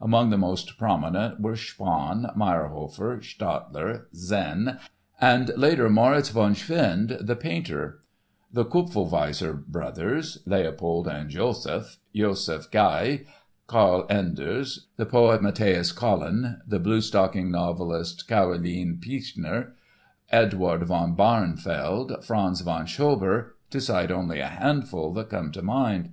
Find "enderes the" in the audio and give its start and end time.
14.10-15.06